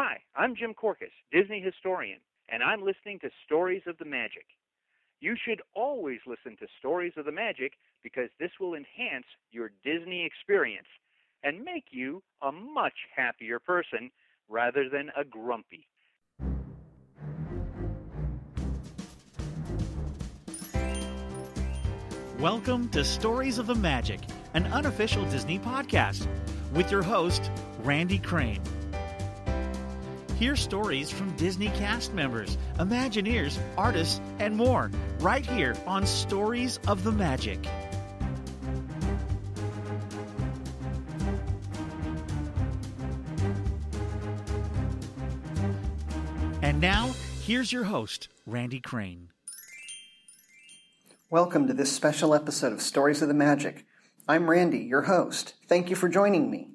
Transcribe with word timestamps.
Hi, 0.00 0.18
I'm 0.36 0.54
Jim 0.54 0.74
Korkis, 0.80 1.10
Disney 1.32 1.60
historian, 1.60 2.20
and 2.48 2.62
I'm 2.62 2.84
listening 2.84 3.18
to 3.18 3.30
Stories 3.44 3.82
of 3.88 3.98
the 3.98 4.04
Magic. 4.04 4.46
You 5.18 5.34
should 5.44 5.60
always 5.74 6.20
listen 6.24 6.56
to 6.58 6.68
Stories 6.78 7.14
of 7.16 7.24
the 7.24 7.32
Magic 7.32 7.72
because 8.04 8.30
this 8.38 8.52
will 8.60 8.74
enhance 8.74 9.24
your 9.50 9.72
Disney 9.82 10.24
experience 10.24 10.86
and 11.42 11.64
make 11.64 11.86
you 11.90 12.22
a 12.42 12.52
much 12.52 12.94
happier 13.16 13.58
person 13.58 14.12
rather 14.48 14.88
than 14.88 15.10
a 15.18 15.24
grumpy. 15.24 15.88
Welcome 22.38 22.88
to 22.90 23.02
Stories 23.02 23.58
of 23.58 23.66
the 23.66 23.74
Magic, 23.74 24.20
an 24.54 24.66
unofficial 24.66 25.24
Disney 25.24 25.58
podcast, 25.58 26.28
with 26.72 26.88
your 26.88 27.02
host, 27.02 27.50
Randy 27.82 28.20
Crane. 28.20 28.62
Hear 30.38 30.54
stories 30.54 31.10
from 31.10 31.34
Disney 31.34 31.66
cast 31.70 32.14
members, 32.14 32.58
Imagineers, 32.78 33.58
artists, 33.76 34.20
and 34.38 34.54
more 34.54 34.88
right 35.18 35.44
here 35.44 35.74
on 35.84 36.06
Stories 36.06 36.78
of 36.86 37.02
the 37.02 37.10
Magic. 37.10 37.58
And 46.62 46.80
now, 46.80 47.12
here's 47.42 47.72
your 47.72 47.82
host, 47.82 48.28
Randy 48.46 48.78
Crane. 48.78 49.30
Welcome 51.30 51.66
to 51.66 51.74
this 51.74 51.90
special 51.90 52.32
episode 52.32 52.72
of 52.72 52.80
Stories 52.80 53.22
of 53.22 53.26
the 53.26 53.34
Magic. 53.34 53.86
I'm 54.28 54.48
Randy, 54.48 54.78
your 54.78 55.02
host. 55.02 55.54
Thank 55.66 55.90
you 55.90 55.96
for 55.96 56.08
joining 56.08 56.48
me. 56.48 56.68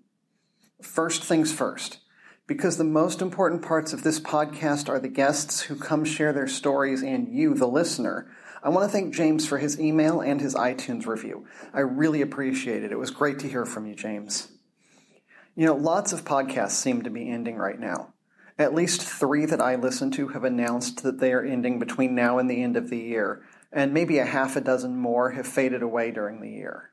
First 0.82 1.24
things 1.24 1.54
first, 1.54 2.00
because 2.46 2.78
the 2.78 2.84
most 2.84 3.22
important 3.22 3.62
parts 3.62 3.94
of 3.94 4.04
this 4.04 4.20
podcast 4.20 4.90
are 4.90 5.00
the 5.00 5.08
guests 5.08 5.62
who 5.62 5.76
come 5.76 6.04
share 6.04 6.34
their 6.34 6.48
stories 6.48 7.02
and 7.02 7.30
you, 7.30 7.54
the 7.54 7.68
listener. 7.68 8.30
I 8.62 8.70
want 8.70 8.90
to 8.90 8.92
thank 8.92 9.14
James 9.14 9.48
for 9.48 9.58
his 9.58 9.80
email 9.80 10.22
and 10.22 10.42
his 10.42 10.56
iTunes 10.56 11.06
review. 11.06 11.46
I 11.74 11.80
really 11.80 12.22
appreciate 12.22 12.84
it. 12.84 12.92
It 12.92 13.00
was 13.00 13.12
great 13.12 13.40
to 13.40 13.50
hear 13.50 13.66
from 13.66 13.86
you, 13.86 13.96
James. 13.96 14.50
You 15.56 15.66
know, 15.66 15.76
lots 15.76 16.14
of 16.14 16.26
podcasts 16.26 16.72
seem 16.72 17.04
to 17.04 17.10
be 17.10 17.30
ending 17.30 17.58
right 17.58 17.80
now. 17.80 18.14
At 18.58 18.76
least 18.76 19.02
three 19.02 19.46
that 19.46 19.62
I 19.62 19.76
listen 19.76 20.12
to 20.12 20.30
have 20.30 20.44
announced 20.44 21.04
that 21.04 21.20
they 21.20 21.34
are 21.34 21.44
ending 21.44 21.80
between 21.80 22.14
now 22.14 22.40
and 22.40 22.50
the 22.50 22.62
end 22.62 22.78
of 22.78 22.90
the 22.90 23.00
year 23.00 23.44
and 23.72 23.94
maybe 23.94 24.20
a 24.20 24.26
half 24.26 24.56
a 24.56 24.62
dozen 24.62 24.96
more 24.96 25.32
have 25.32 25.48
faded 25.48 25.82
away 25.82 26.12
during 26.12 26.40
the 26.40 26.50
year. 26.50 26.92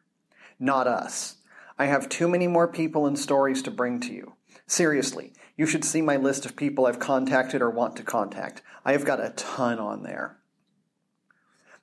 Not 0.59 0.87
us. 0.87 1.37
I 1.79 1.87
have 1.87 2.09
too 2.09 2.29
many 2.29 2.47
more 2.47 2.69
people 2.69 3.07
and 3.07 3.19
stories 3.19 3.63
to 3.63 3.71
bring 3.71 4.01
to 4.01 4.13
you. 4.13 4.35
Seriously, 4.71 5.33
you 5.57 5.67
should 5.67 5.85
see 5.85 6.01
my 6.01 6.17
list 6.17 6.47
of 6.47 6.55
people 6.55 6.87
I've 6.87 7.01
contacted 7.01 7.61
or 7.61 7.71
want 7.71 7.97
to 7.97 8.05
contact. 8.05 8.63
I 8.85 8.93
have 8.93 9.05
got 9.05 9.19
a 9.19 9.31
ton 9.31 9.81
on 9.81 10.05
there. 10.05 10.39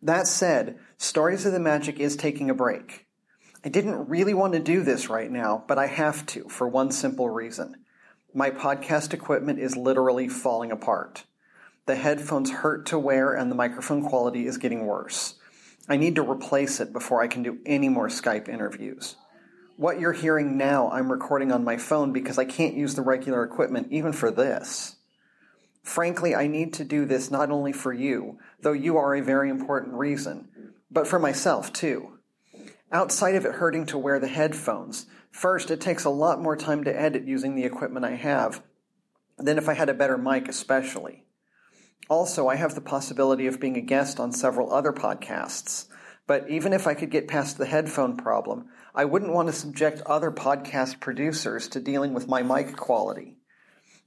That 0.01 0.25
said, 0.25 0.79
Stories 0.97 1.45
of 1.45 1.51
the 1.51 1.59
Magic 1.59 1.99
is 1.99 2.15
taking 2.15 2.49
a 2.49 2.53
break. 2.53 3.07
I 3.65 3.67
didn't 3.67 4.07
really 4.07 4.33
want 4.33 4.53
to 4.53 4.59
do 4.59 4.83
this 4.83 5.09
right 5.09 5.29
now, 5.29 5.65
but 5.67 5.77
I 5.77 5.87
have 5.87 6.25
to 6.27 6.47
for 6.47 6.65
one 6.65 6.91
simple 6.91 7.29
reason. 7.29 7.75
My 8.33 8.51
podcast 8.51 9.13
equipment 9.13 9.59
is 9.59 9.75
literally 9.75 10.29
falling 10.29 10.71
apart. 10.71 11.25
The 11.87 11.97
headphones 11.97 12.51
hurt 12.51 12.85
to 12.85 12.97
wear 12.97 13.33
and 13.33 13.51
the 13.51 13.55
microphone 13.55 14.07
quality 14.07 14.47
is 14.47 14.57
getting 14.57 14.85
worse. 14.85 15.35
I 15.89 15.97
need 15.97 16.15
to 16.15 16.31
replace 16.31 16.79
it 16.79 16.93
before 16.93 17.21
I 17.21 17.27
can 17.27 17.43
do 17.43 17.59
any 17.65 17.89
more 17.89 18.07
Skype 18.07 18.47
interviews. 18.47 19.17
What 19.77 19.99
you're 19.99 20.11
hearing 20.11 20.57
now, 20.57 20.89
I'm 20.89 21.11
recording 21.11 21.51
on 21.51 21.63
my 21.63 21.77
phone 21.77 22.11
because 22.11 22.39
I 22.39 22.45
can't 22.45 22.73
use 22.73 22.95
the 22.95 23.03
regular 23.03 23.43
equipment 23.43 23.89
even 23.91 24.11
for 24.11 24.31
this. 24.31 24.95
Frankly, 25.83 26.33
I 26.33 26.47
need 26.47 26.73
to 26.73 26.83
do 26.83 27.05
this 27.05 27.29
not 27.29 27.51
only 27.51 27.73
for 27.73 27.93
you, 27.93 28.39
though 28.59 28.73
you 28.73 28.97
are 28.97 29.13
a 29.13 29.21
very 29.21 29.51
important 29.51 29.93
reason, 29.93 30.47
but 30.89 31.05
for 31.05 31.19
myself 31.19 31.71
too. 31.71 32.17
Outside 32.91 33.35
of 33.35 33.45
it 33.45 33.53
hurting 33.53 33.85
to 33.87 33.99
wear 33.99 34.19
the 34.19 34.27
headphones, 34.27 35.05
first, 35.29 35.69
it 35.69 35.79
takes 35.79 36.05
a 36.05 36.09
lot 36.09 36.41
more 36.41 36.55
time 36.55 36.83
to 36.85 36.99
edit 36.99 37.27
using 37.27 37.53
the 37.53 37.65
equipment 37.65 38.03
I 38.03 38.15
have 38.15 38.63
than 39.37 39.59
if 39.59 39.69
I 39.69 39.75
had 39.75 39.89
a 39.89 39.93
better 39.93 40.17
mic, 40.17 40.47
especially. 40.47 41.23
Also, 42.09 42.47
I 42.47 42.55
have 42.55 42.73
the 42.73 42.81
possibility 42.81 43.45
of 43.45 43.59
being 43.59 43.77
a 43.77 43.81
guest 43.81 44.19
on 44.19 44.31
several 44.31 44.73
other 44.73 44.91
podcasts. 44.91 45.85
But 46.27 46.49
even 46.49 46.73
if 46.73 46.87
I 46.87 46.93
could 46.93 47.09
get 47.09 47.29
past 47.29 47.57
the 47.57 47.65
headphone 47.65 48.17
problem, 48.17 48.67
I 48.97 49.05
wouldn't 49.05 49.31
want 49.31 49.47
to 49.47 49.53
subject 49.53 50.01
other 50.07 50.31
podcast 50.31 50.99
producers 50.99 51.67
to 51.69 51.79
dealing 51.79 52.15
with 52.15 52.27
my 52.27 52.41
mic 52.41 52.75
quality. 52.75 53.37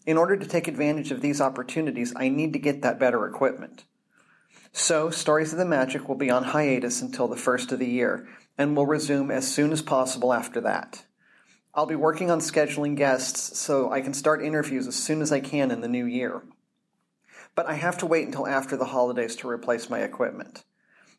In 0.04 0.18
order 0.18 0.36
to 0.36 0.46
take 0.46 0.66
advantage 0.66 1.12
of 1.12 1.20
these 1.20 1.40
opportunities, 1.40 2.12
I 2.16 2.28
need 2.28 2.52
to 2.54 2.58
get 2.58 2.82
that 2.82 2.98
better 2.98 3.24
equipment. 3.26 3.84
So, 4.72 5.08
Stories 5.08 5.52
of 5.52 5.58
the 5.58 5.64
Magic 5.64 6.08
will 6.08 6.16
be 6.16 6.28
on 6.28 6.42
hiatus 6.42 7.02
until 7.02 7.28
the 7.28 7.36
first 7.36 7.70
of 7.70 7.78
the 7.78 7.88
year, 7.88 8.26
and 8.58 8.76
will 8.76 8.86
resume 8.86 9.30
as 9.30 9.46
soon 9.46 9.70
as 9.70 9.80
possible 9.80 10.32
after 10.32 10.60
that. 10.62 11.04
I'll 11.72 11.86
be 11.86 11.94
working 11.94 12.28
on 12.28 12.40
scheduling 12.40 12.96
guests 12.96 13.56
so 13.56 13.92
I 13.92 14.00
can 14.00 14.12
start 14.12 14.42
interviews 14.42 14.88
as 14.88 14.96
soon 14.96 15.22
as 15.22 15.30
I 15.30 15.38
can 15.38 15.70
in 15.70 15.82
the 15.82 15.88
new 15.88 16.04
year 16.04 16.42
but 17.54 17.66
I 17.66 17.74
have 17.74 17.98
to 17.98 18.06
wait 18.06 18.26
until 18.26 18.46
after 18.46 18.76
the 18.76 18.86
holidays 18.86 19.36
to 19.36 19.48
replace 19.48 19.90
my 19.90 20.00
equipment. 20.00 20.64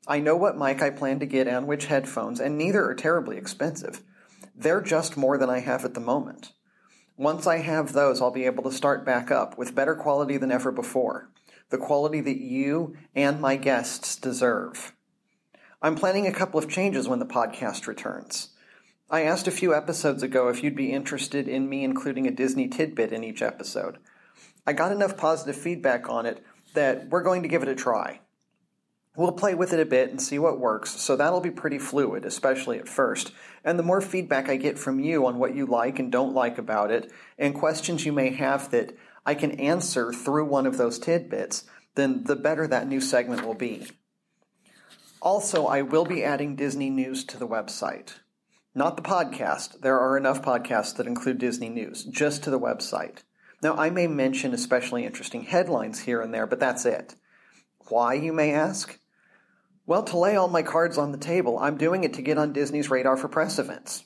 I 0.07 0.19
know 0.19 0.35
what 0.35 0.57
mic 0.57 0.81
I 0.81 0.89
plan 0.89 1.19
to 1.19 1.25
get 1.25 1.47
and 1.47 1.67
which 1.67 1.85
headphones, 1.85 2.39
and 2.39 2.57
neither 2.57 2.83
are 2.85 2.95
terribly 2.95 3.37
expensive. 3.37 4.01
They're 4.55 4.81
just 4.81 5.15
more 5.15 5.37
than 5.37 5.49
I 5.49 5.59
have 5.59 5.85
at 5.85 5.93
the 5.93 5.99
moment. 5.99 6.53
Once 7.17 7.45
I 7.45 7.57
have 7.57 7.93
those, 7.93 8.19
I'll 8.19 8.31
be 8.31 8.45
able 8.45 8.63
to 8.63 8.71
start 8.71 9.05
back 9.05 9.29
up 9.29 9.57
with 9.57 9.75
better 9.75 9.93
quality 9.93 10.37
than 10.37 10.51
ever 10.51 10.71
before. 10.71 11.29
The 11.69 11.77
quality 11.77 12.19
that 12.21 12.41
you 12.41 12.95
and 13.15 13.39
my 13.39 13.55
guests 13.57 14.15
deserve. 14.15 14.93
I'm 15.83 15.95
planning 15.95 16.25
a 16.25 16.33
couple 16.33 16.57
of 16.57 16.69
changes 16.69 17.07
when 17.07 17.19
the 17.19 17.25
podcast 17.25 17.85
returns. 17.85 18.49
I 19.09 19.21
asked 19.21 19.47
a 19.47 19.51
few 19.51 19.75
episodes 19.75 20.23
ago 20.23 20.47
if 20.47 20.63
you'd 20.63 20.75
be 20.75 20.91
interested 20.91 21.47
in 21.47 21.69
me 21.69 21.83
including 21.83 22.27
a 22.27 22.31
Disney 22.31 22.67
tidbit 22.67 23.11
in 23.11 23.23
each 23.23 23.41
episode. 23.41 23.99
I 24.65 24.73
got 24.73 24.91
enough 24.91 25.17
positive 25.17 25.55
feedback 25.55 26.09
on 26.09 26.25
it 26.25 26.43
that 26.73 27.09
we're 27.09 27.23
going 27.23 27.43
to 27.43 27.49
give 27.49 27.61
it 27.61 27.69
a 27.69 27.75
try. 27.75 28.21
We'll 29.15 29.33
play 29.33 29.55
with 29.55 29.73
it 29.73 29.79
a 29.79 29.85
bit 29.85 30.09
and 30.09 30.21
see 30.21 30.39
what 30.39 30.59
works, 30.59 30.91
so 30.91 31.17
that'll 31.17 31.41
be 31.41 31.51
pretty 31.51 31.79
fluid, 31.79 32.23
especially 32.23 32.79
at 32.79 32.87
first. 32.87 33.33
And 33.63 33.77
the 33.77 33.83
more 33.83 33.99
feedback 33.99 34.47
I 34.47 34.55
get 34.55 34.79
from 34.79 35.01
you 35.01 35.25
on 35.25 35.37
what 35.37 35.53
you 35.53 35.65
like 35.65 35.99
and 35.99 36.09
don't 36.11 36.33
like 36.33 36.57
about 36.57 36.91
it, 36.91 37.11
and 37.37 37.53
questions 37.53 38.05
you 38.05 38.13
may 38.13 38.29
have 38.29 38.71
that 38.71 38.95
I 39.25 39.35
can 39.35 39.51
answer 39.59 40.13
through 40.13 40.45
one 40.45 40.65
of 40.65 40.77
those 40.77 40.97
tidbits, 40.97 41.65
then 41.95 42.23
the 42.23 42.37
better 42.37 42.65
that 42.67 42.87
new 42.87 43.01
segment 43.01 43.45
will 43.45 43.53
be. 43.53 43.87
Also, 45.21 45.67
I 45.67 45.81
will 45.81 46.05
be 46.05 46.23
adding 46.23 46.55
Disney 46.55 46.89
news 46.89 47.25
to 47.25 47.37
the 47.37 47.47
website. 47.47 48.13
Not 48.73 48.95
the 48.95 49.03
podcast. 49.03 49.81
There 49.81 49.99
are 49.99 50.17
enough 50.17 50.41
podcasts 50.41 50.95
that 50.95 51.05
include 51.05 51.37
Disney 51.37 51.67
news, 51.67 52.05
just 52.05 52.43
to 52.43 52.49
the 52.49 52.59
website. 52.59 53.23
Now, 53.61 53.75
I 53.75 53.89
may 53.89 54.07
mention 54.07 54.53
especially 54.53 55.05
interesting 55.05 55.43
headlines 55.43 55.99
here 55.99 56.21
and 56.21 56.33
there, 56.33 56.47
but 56.47 56.61
that's 56.61 56.85
it. 56.85 57.13
Why, 57.89 58.13
you 58.13 58.31
may 58.31 58.53
ask? 58.53 58.97
Well, 59.85 60.03
to 60.03 60.17
lay 60.17 60.35
all 60.35 60.47
my 60.47 60.61
cards 60.61 60.97
on 60.97 61.11
the 61.11 61.17
table, 61.17 61.57
I'm 61.57 61.77
doing 61.77 62.03
it 62.03 62.13
to 62.13 62.21
get 62.21 62.37
on 62.37 62.53
Disney's 62.53 62.89
radar 62.89 63.17
for 63.17 63.27
press 63.27 63.57
events. 63.57 64.05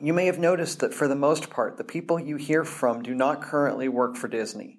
You 0.00 0.12
may 0.12 0.26
have 0.26 0.38
noticed 0.38 0.78
that 0.80 0.94
for 0.94 1.08
the 1.08 1.16
most 1.16 1.50
part, 1.50 1.76
the 1.76 1.84
people 1.84 2.20
you 2.20 2.36
hear 2.36 2.64
from 2.64 3.02
do 3.02 3.14
not 3.14 3.42
currently 3.42 3.88
work 3.88 4.16
for 4.16 4.28
Disney. 4.28 4.78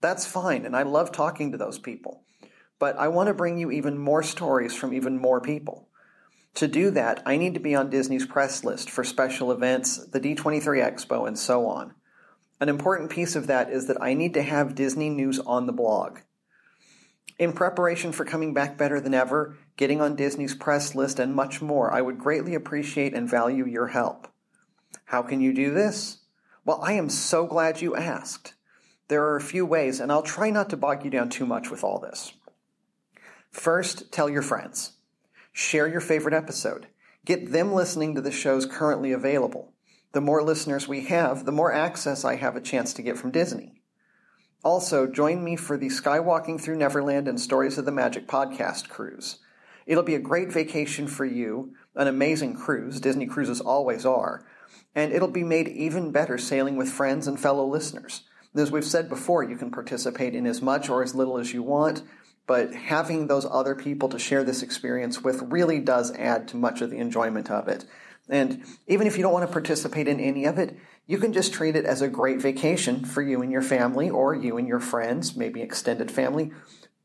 That's 0.00 0.26
fine, 0.26 0.66
and 0.66 0.76
I 0.76 0.82
love 0.82 1.12
talking 1.12 1.52
to 1.52 1.58
those 1.58 1.78
people. 1.78 2.24
But 2.80 2.96
I 2.96 3.08
want 3.08 3.28
to 3.28 3.34
bring 3.34 3.58
you 3.58 3.70
even 3.70 3.98
more 3.98 4.22
stories 4.22 4.74
from 4.74 4.92
even 4.92 5.18
more 5.18 5.40
people. 5.40 5.88
To 6.54 6.66
do 6.66 6.90
that, 6.90 7.22
I 7.24 7.36
need 7.36 7.54
to 7.54 7.60
be 7.60 7.76
on 7.76 7.90
Disney's 7.90 8.26
press 8.26 8.64
list 8.64 8.90
for 8.90 9.04
special 9.04 9.52
events, 9.52 10.04
the 10.06 10.20
D23 10.20 10.62
Expo, 10.62 11.28
and 11.28 11.38
so 11.38 11.66
on. 11.66 11.94
An 12.60 12.68
important 12.68 13.10
piece 13.10 13.36
of 13.36 13.46
that 13.46 13.70
is 13.70 13.86
that 13.86 14.02
I 14.02 14.14
need 14.14 14.34
to 14.34 14.42
have 14.42 14.74
Disney 14.74 15.08
news 15.08 15.38
on 15.38 15.66
the 15.66 15.72
blog. 15.72 16.18
In 17.38 17.52
preparation 17.52 18.10
for 18.10 18.24
coming 18.24 18.52
back 18.52 18.76
better 18.76 19.00
than 19.00 19.14
ever, 19.14 19.56
getting 19.76 20.00
on 20.00 20.16
Disney's 20.16 20.56
press 20.56 20.96
list, 20.96 21.20
and 21.20 21.32
much 21.32 21.62
more, 21.62 21.92
I 21.92 22.02
would 22.02 22.18
greatly 22.18 22.56
appreciate 22.56 23.14
and 23.14 23.30
value 23.30 23.64
your 23.64 23.86
help. 23.88 24.26
How 25.04 25.22
can 25.22 25.40
you 25.40 25.54
do 25.54 25.72
this? 25.72 26.18
Well, 26.64 26.80
I 26.82 26.94
am 26.94 27.08
so 27.08 27.46
glad 27.46 27.80
you 27.80 27.94
asked. 27.94 28.54
There 29.06 29.24
are 29.24 29.36
a 29.36 29.40
few 29.40 29.64
ways, 29.64 30.00
and 30.00 30.10
I'll 30.10 30.22
try 30.22 30.50
not 30.50 30.68
to 30.70 30.76
bog 30.76 31.04
you 31.04 31.10
down 31.10 31.28
too 31.28 31.46
much 31.46 31.70
with 31.70 31.84
all 31.84 32.00
this. 32.00 32.32
First, 33.50 34.10
tell 34.12 34.28
your 34.28 34.42
friends. 34.42 34.94
Share 35.52 35.88
your 35.88 36.00
favorite 36.00 36.34
episode. 36.34 36.88
Get 37.24 37.52
them 37.52 37.72
listening 37.72 38.16
to 38.16 38.20
the 38.20 38.32
shows 38.32 38.66
currently 38.66 39.12
available. 39.12 39.72
The 40.12 40.20
more 40.20 40.42
listeners 40.42 40.88
we 40.88 41.04
have, 41.04 41.44
the 41.44 41.52
more 41.52 41.72
access 41.72 42.24
I 42.24 42.34
have 42.36 42.56
a 42.56 42.60
chance 42.60 42.92
to 42.94 43.02
get 43.02 43.16
from 43.16 43.30
Disney. 43.30 43.77
Also, 44.68 45.06
join 45.06 45.42
me 45.42 45.56
for 45.56 45.78
the 45.78 45.86
Skywalking 45.86 46.60
Through 46.60 46.76
Neverland 46.76 47.26
and 47.26 47.40
Stories 47.40 47.78
of 47.78 47.86
the 47.86 47.90
Magic 47.90 48.28
podcast 48.28 48.90
cruise. 48.90 49.38
It'll 49.86 50.02
be 50.02 50.14
a 50.14 50.18
great 50.18 50.52
vacation 50.52 51.08
for 51.08 51.24
you, 51.24 51.72
an 51.94 52.06
amazing 52.06 52.54
cruise, 52.54 53.00
Disney 53.00 53.24
cruises 53.24 53.62
always 53.62 54.04
are, 54.04 54.44
and 54.94 55.10
it'll 55.10 55.26
be 55.26 55.42
made 55.42 55.68
even 55.68 56.12
better 56.12 56.36
sailing 56.36 56.76
with 56.76 56.90
friends 56.90 57.26
and 57.26 57.40
fellow 57.40 57.66
listeners. 57.66 58.24
As 58.54 58.70
we've 58.70 58.84
said 58.84 59.08
before, 59.08 59.42
you 59.42 59.56
can 59.56 59.70
participate 59.70 60.34
in 60.34 60.44
as 60.44 60.60
much 60.60 60.90
or 60.90 61.02
as 61.02 61.14
little 61.14 61.38
as 61.38 61.54
you 61.54 61.62
want, 61.62 62.02
but 62.46 62.74
having 62.74 63.26
those 63.26 63.46
other 63.50 63.74
people 63.74 64.10
to 64.10 64.18
share 64.18 64.44
this 64.44 64.62
experience 64.62 65.24
with 65.24 65.40
really 65.50 65.78
does 65.78 66.14
add 66.16 66.46
to 66.48 66.58
much 66.58 66.82
of 66.82 66.90
the 66.90 66.98
enjoyment 66.98 67.50
of 67.50 67.68
it. 67.68 67.86
And 68.28 68.64
even 68.86 69.06
if 69.06 69.16
you 69.16 69.22
don't 69.22 69.32
want 69.32 69.46
to 69.46 69.52
participate 69.52 70.08
in 70.08 70.20
any 70.20 70.44
of 70.44 70.58
it, 70.58 70.76
you 71.06 71.18
can 71.18 71.32
just 71.32 71.52
treat 71.52 71.76
it 71.76 71.86
as 71.86 72.02
a 72.02 72.08
great 72.08 72.40
vacation 72.40 73.04
for 73.04 73.22
you 73.22 73.40
and 73.40 73.50
your 73.50 73.62
family, 73.62 74.10
or 74.10 74.34
you 74.34 74.58
and 74.58 74.68
your 74.68 74.80
friends, 74.80 75.36
maybe 75.36 75.62
extended 75.62 76.10
family. 76.10 76.52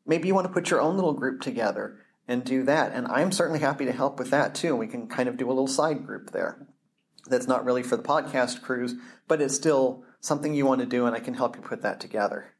Maybe 0.06 0.28
you 0.28 0.36
want 0.36 0.48
to 0.48 0.54
put 0.54 0.70
your 0.70 0.82
own 0.82 0.96
little 0.96 1.14
group 1.14 1.40
together 1.40 2.00
and 2.28 2.44
do 2.44 2.64
that. 2.64 2.92
And 2.94 3.08
I'm 3.08 3.32
certainly 3.32 3.60
happy 3.60 3.86
to 3.86 3.92
help 3.94 4.20
with 4.20 4.30
that 4.32 4.56
too. 4.56 4.76
We 4.76 4.88
can 4.88 5.08
kind 5.08 5.30
of 5.30 5.38
do 5.38 5.48
a 5.48 5.54
little 5.54 5.68
side 5.68 6.06
group 6.06 6.32
there. 6.32 6.68
That's 7.28 7.48
not 7.48 7.64
really 7.64 7.84
for 7.84 7.96
the 7.96 8.04
podcast 8.04 8.62
cruise, 8.62 8.96
but 9.30 9.42
it's 9.42 9.56
still 9.56 10.04
something 10.20 10.54
you 10.54 10.66
want 10.66 10.82
to 10.82 10.88
do, 10.88 11.06
and 11.06 11.16
I 11.16 11.20
can 11.20 11.36
help 11.36 11.56
you 11.56 11.62
put 11.62 11.82
that 11.82 12.00
together. 12.02 12.54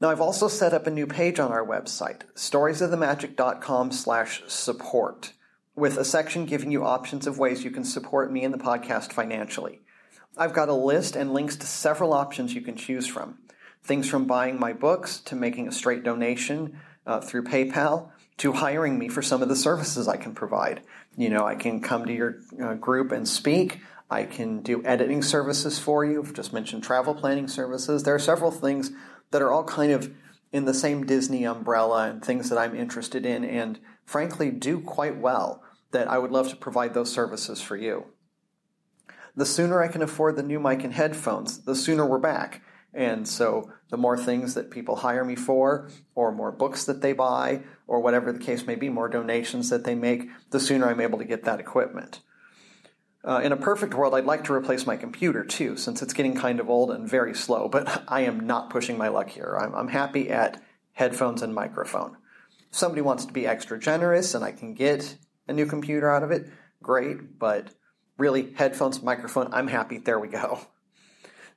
Now, 0.00 0.10
I've 0.10 0.20
also 0.20 0.48
set 0.48 0.74
up 0.74 0.86
a 0.86 0.90
new 0.90 1.06
page 1.06 1.38
on 1.38 1.52
our 1.52 1.64
website, 1.64 2.22
storiesofthemagic.com 2.34 3.92
slash 3.92 4.42
support, 4.46 5.32
with 5.76 5.98
a 5.98 6.04
section 6.04 6.46
giving 6.46 6.72
you 6.72 6.84
options 6.84 7.26
of 7.26 7.38
ways 7.38 7.62
you 7.62 7.70
can 7.70 7.84
support 7.84 8.32
me 8.32 8.42
and 8.42 8.52
the 8.52 8.58
podcast 8.58 9.12
financially. 9.12 9.82
I've 10.36 10.54
got 10.54 10.70
a 10.70 10.74
list 10.74 11.16
and 11.16 11.32
links 11.32 11.56
to 11.56 11.66
several 11.66 12.14
options 12.14 12.54
you 12.54 12.62
can 12.62 12.76
choose 12.76 13.06
from. 13.06 13.38
Things 13.84 14.08
from 14.08 14.26
buying 14.26 14.58
my 14.58 14.72
books 14.72 15.20
to 15.20 15.36
making 15.36 15.68
a 15.68 15.72
straight 15.72 16.02
donation 16.02 16.80
uh, 17.06 17.20
through 17.20 17.44
PayPal 17.44 18.10
to 18.38 18.52
hiring 18.52 18.98
me 18.98 19.08
for 19.08 19.22
some 19.22 19.42
of 19.42 19.48
the 19.48 19.56
services 19.56 20.08
I 20.08 20.16
can 20.16 20.34
provide. 20.34 20.82
You 21.16 21.28
know, 21.28 21.46
I 21.46 21.54
can 21.54 21.80
come 21.80 22.06
to 22.06 22.12
your 22.12 22.40
uh, 22.60 22.74
group 22.74 23.12
and 23.12 23.28
speak. 23.28 23.80
I 24.10 24.24
can 24.24 24.60
do 24.60 24.84
editing 24.84 25.22
services 25.22 25.78
for 25.78 26.04
you. 26.04 26.22
I've 26.22 26.34
just 26.34 26.52
mentioned 26.52 26.82
travel 26.82 27.14
planning 27.14 27.48
services. 27.48 28.02
There 28.02 28.14
are 28.14 28.18
several 28.18 28.50
things 28.50 28.92
that 29.30 29.42
are 29.42 29.52
all 29.52 29.64
kind 29.64 29.92
of 29.92 30.12
in 30.52 30.64
the 30.64 30.74
same 30.74 31.04
Disney 31.04 31.44
umbrella 31.44 32.08
and 32.08 32.24
things 32.24 32.48
that 32.50 32.58
I'm 32.58 32.74
interested 32.74 33.26
in 33.26 33.44
and 33.44 33.78
frankly 34.04 34.50
do 34.50 34.80
quite 34.80 35.16
well 35.16 35.62
that 35.96 36.08
I 36.08 36.18
would 36.18 36.30
love 36.30 36.50
to 36.50 36.56
provide 36.56 36.92
those 36.92 37.10
services 37.10 37.62
for 37.62 37.74
you. 37.74 38.04
The 39.34 39.46
sooner 39.46 39.82
I 39.82 39.88
can 39.88 40.02
afford 40.02 40.36
the 40.36 40.42
new 40.42 40.60
mic 40.60 40.84
and 40.84 40.92
headphones, 40.92 41.64
the 41.64 41.74
sooner 41.74 42.04
we're 42.04 42.18
back. 42.18 42.62
And 42.92 43.26
so 43.26 43.70
the 43.88 43.96
more 43.96 44.18
things 44.18 44.52
that 44.54 44.70
people 44.70 44.96
hire 44.96 45.24
me 45.24 45.36
for, 45.36 45.88
or 46.14 46.32
more 46.32 46.52
books 46.52 46.84
that 46.84 47.00
they 47.00 47.14
buy, 47.14 47.62
or 47.86 48.00
whatever 48.00 48.30
the 48.30 48.38
case 48.38 48.66
may 48.66 48.74
be, 48.74 48.90
more 48.90 49.08
donations 49.08 49.70
that 49.70 49.84
they 49.84 49.94
make, 49.94 50.28
the 50.50 50.60
sooner 50.60 50.86
I'm 50.86 51.00
able 51.00 51.18
to 51.18 51.24
get 51.24 51.44
that 51.44 51.60
equipment. 51.60 52.20
Uh, 53.24 53.40
in 53.42 53.52
a 53.52 53.56
perfect 53.56 53.94
world, 53.94 54.14
I'd 54.14 54.24
like 54.26 54.44
to 54.44 54.52
replace 54.52 54.86
my 54.86 54.96
computer 54.96 55.44
too, 55.44 55.78
since 55.78 56.02
it's 56.02 56.12
getting 56.12 56.34
kind 56.34 56.60
of 56.60 56.68
old 56.68 56.90
and 56.90 57.08
very 57.08 57.34
slow, 57.34 57.68
but 57.68 58.02
I 58.06 58.20
am 58.20 58.46
not 58.46 58.68
pushing 58.68 58.98
my 58.98 59.08
luck 59.08 59.30
here. 59.30 59.56
I'm, 59.58 59.74
I'm 59.74 59.88
happy 59.88 60.28
at 60.28 60.62
headphones 60.92 61.40
and 61.40 61.54
microphone. 61.54 62.18
If 62.70 62.76
somebody 62.76 63.00
wants 63.00 63.24
to 63.24 63.32
be 63.32 63.46
extra 63.46 63.78
generous 63.78 64.34
and 64.34 64.44
I 64.44 64.52
can 64.52 64.74
get 64.74 65.16
a 65.48 65.52
new 65.52 65.66
computer 65.66 66.10
out 66.10 66.22
of 66.22 66.30
it, 66.30 66.48
great, 66.82 67.38
but 67.38 67.70
really, 68.18 68.52
headphones, 68.54 69.02
microphone, 69.02 69.48
I'm 69.52 69.68
happy. 69.68 69.98
There 69.98 70.18
we 70.18 70.28
go. 70.28 70.60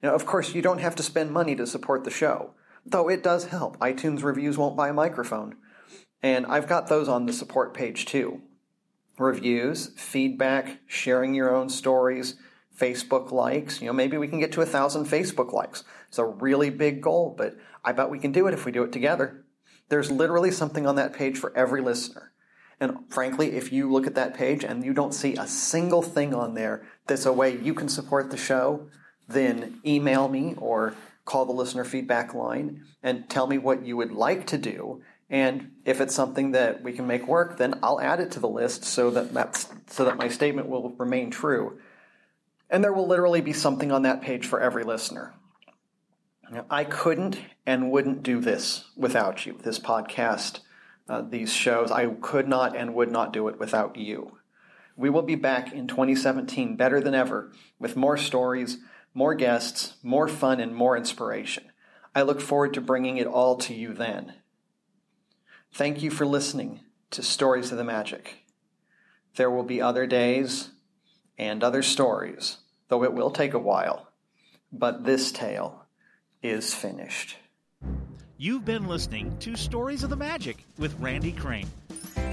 Now, 0.01 0.13
of 0.15 0.25
course, 0.25 0.53
you 0.53 0.61
don't 0.61 0.79
have 0.79 0.95
to 0.95 1.03
spend 1.03 1.31
money 1.31 1.55
to 1.55 1.67
support 1.67 2.03
the 2.03 2.11
show, 2.11 2.51
though 2.85 3.09
it 3.09 3.23
does 3.23 3.45
help. 3.45 3.77
iTunes 3.79 4.23
reviews 4.23 4.57
won't 4.57 4.77
buy 4.77 4.89
a 4.89 4.93
microphone. 4.93 5.55
And 6.21 6.45
I've 6.45 6.67
got 6.67 6.87
those 6.87 7.07
on 7.07 7.25
the 7.25 7.33
support 7.33 7.73
page 7.73 8.05
too. 8.05 8.41
Reviews, 9.17 9.91
feedback, 9.97 10.79
sharing 10.87 11.33
your 11.33 11.53
own 11.53 11.69
stories, 11.69 12.35
Facebook 12.77 13.31
likes. 13.31 13.81
You 13.81 13.87
know, 13.87 13.93
maybe 13.93 14.17
we 14.17 14.27
can 14.27 14.39
get 14.39 14.53
to 14.53 14.61
a 14.61 14.65
thousand 14.65 15.05
Facebook 15.05 15.51
likes. 15.51 15.83
It's 16.07 16.17
a 16.17 16.25
really 16.25 16.69
big 16.69 17.01
goal, 17.01 17.35
but 17.37 17.57
I 17.83 17.91
bet 17.91 18.09
we 18.09 18.19
can 18.19 18.31
do 18.31 18.47
it 18.47 18.53
if 18.53 18.65
we 18.65 18.71
do 18.71 18.83
it 18.83 18.91
together. 18.91 19.45
There's 19.89 20.11
literally 20.11 20.51
something 20.51 20.87
on 20.87 20.95
that 20.95 21.13
page 21.13 21.37
for 21.37 21.55
every 21.55 21.81
listener. 21.81 22.31
And 22.79 22.97
frankly, 23.09 23.51
if 23.51 23.71
you 23.71 23.91
look 23.91 24.07
at 24.07 24.15
that 24.15 24.33
page 24.33 24.63
and 24.63 24.85
you 24.85 24.93
don't 24.93 25.13
see 25.13 25.35
a 25.35 25.47
single 25.47 26.01
thing 26.01 26.33
on 26.33 26.53
there 26.53 26.85
that's 27.07 27.25
a 27.25 27.33
way 27.33 27.57
you 27.57 27.73
can 27.73 27.89
support 27.89 28.31
the 28.31 28.37
show, 28.37 28.89
then 29.27 29.79
email 29.85 30.27
me 30.27 30.55
or 30.57 30.95
call 31.25 31.45
the 31.45 31.51
listener 31.51 31.83
feedback 31.83 32.33
line 32.33 32.83
and 33.03 33.29
tell 33.29 33.47
me 33.47 33.57
what 33.57 33.85
you 33.85 33.97
would 33.97 34.11
like 34.11 34.47
to 34.47 34.57
do. 34.57 35.01
And 35.29 35.73
if 35.85 36.01
it's 36.01 36.15
something 36.15 36.51
that 36.51 36.81
we 36.81 36.93
can 36.93 37.05
make 37.05 37.27
work, 37.27 37.57
then 37.57 37.79
I'll 37.83 38.01
add 38.01 38.19
it 38.19 38.31
to 38.31 38.39
the 38.39 38.49
list 38.49 38.83
so 38.83 39.11
that 39.11 39.33
that's, 39.33 39.67
so 39.87 40.05
that 40.05 40.17
my 40.17 40.27
statement 40.27 40.69
will 40.69 40.89
remain 40.97 41.29
true. 41.29 41.79
And 42.69 42.83
there 42.83 42.93
will 42.93 43.07
literally 43.07 43.41
be 43.41 43.53
something 43.53 43.91
on 43.91 44.03
that 44.03 44.21
page 44.21 44.47
for 44.47 44.59
every 44.59 44.83
listener. 44.83 45.33
I 46.69 46.83
couldn't 46.83 47.37
and 47.65 47.91
wouldn't 47.91 48.23
do 48.23 48.39
this 48.39 48.85
without 48.97 49.45
you, 49.45 49.59
this 49.61 49.77
podcast, 49.77 50.61
uh, 51.09 51.21
these 51.21 51.51
shows. 51.51 51.91
I 51.91 52.05
could 52.07 52.47
not 52.47 52.75
and 52.77 52.93
would 52.93 53.11
not 53.11 53.33
do 53.33 53.47
it 53.47 53.59
without 53.59 53.97
you. 53.97 54.37
We 54.95 55.09
will 55.09 55.23
be 55.23 55.35
back 55.35 55.73
in 55.73 55.87
2017 55.87 56.75
better 56.75 57.01
than 57.01 57.15
ever 57.15 57.51
with 57.79 57.95
more 57.95 58.17
stories, 58.17 58.77
more 59.13 59.33
guests, 59.33 59.95
more 60.03 60.27
fun, 60.27 60.59
and 60.59 60.75
more 60.75 60.95
inspiration. 60.95 61.71
I 62.13 62.21
look 62.21 62.41
forward 62.41 62.73
to 62.75 62.81
bringing 62.81 63.17
it 63.17 63.27
all 63.27 63.57
to 63.57 63.73
you 63.73 63.93
then. 63.93 64.33
Thank 65.71 66.01
you 66.01 66.11
for 66.11 66.25
listening 66.25 66.81
to 67.11 67.23
Stories 67.23 67.71
of 67.71 67.77
the 67.77 67.83
Magic. 67.83 68.45
There 69.35 69.49
will 69.49 69.63
be 69.63 69.81
other 69.81 70.05
days 70.05 70.69
and 71.37 71.63
other 71.63 71.81
stories, 71.81 72.57
though 72.89 73.03
it 73.03 73.13
will 73.13 73.31
take 73.31 73.53
a 73.53 73.59
while, 73.59 74.11
but 74.71 75.05
this 75.05 75.31
tale 75.31 75.85
is 76.43 76.73
finished. 76.73 77.37
You've 78.41 78.63
been 78.63 78.87
listening 78.87 79.37
to 79.39 79.57
Stories 79.57 80.03
of 80.03 80.09
the 80.09 80.15
Magic 80.15 80.65
with 80.77 80.97
Randy 80.97 81.33
Crane. 81.33 81.67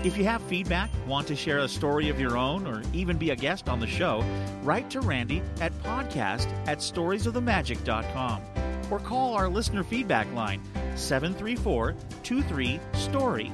If 0.04 0.16
you 0.16 0.22
have 0.22 0.40
feedback, 0.42 0.88
want 1.04 1.26
to 1.26 1.34
share 1.34 1.58
a 1.58 1.66
story 1.66 2.10
of 2.10 2.20
your 2.20 2.36
own, 2.36 2.64
or 2.64 2.80
even 2.92 3.18
be 3.18 3.30
a 3.30 3.36
guest 3.36 3.68
on 3.68 3.80
the 3.80 3.88
show, 3.88 4.24
write 4.62 4.88
to 4.90 5.00
Randy 5.00 5.42
at 5.60 5.76
podcast 5.82 6.46
at 6.68 6.78
storiesofthemagic.com 6.78 8.40
or 8.88 9.00
call 9.00 9.34
our 9.34 9.48
listener 9.48 9.82
feedback 9.82 10.32
line 10.32 10.62
734 10.94 11.96
23 12.22 12.78
Story. 12.94 13.50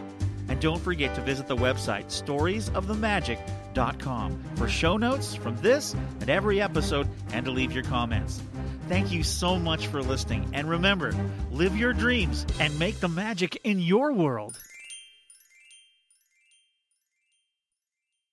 And 0.51 0.61
don't 0.61 0.83
forget 0.83 1.15
to 1.15 1.23
visit 1.23 1.47
the 1.47 1.57
website 1.57 2.09
storiesofthemagic.com 2.09 4.45
for 4.57 4.69
show 4.69 4.99
notes 4.99 5.35
from 5.35 5.57
this 5.63 5.95
and 6.21 6.29
every 6.29 6.61
episode 6.61 7.09
and 7.33 7.47
to 7.47 7.51
leave 7.51 7.73
your 7.73 7.85
comments. 7.85 8.43
Thank 8.89 9.13
you 9.13 9.23
so 9.23 9.59
much 9.59 9.87
for 9.87 10.03
listening. 10.03 10.51
And 10.53 10.69
remember, 10.69 11.13
live 11.51 11.77
your 11.77 11.93
dreams 11.93 12.45
and 12.61 12.77
make 12.79 13.01
the 13.01 13.09
magic 13.09 13.61
in 13.65 13.79
your 13.79 14.13
world. 14.13 14.59